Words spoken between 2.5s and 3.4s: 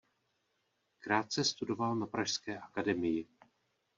Akademii.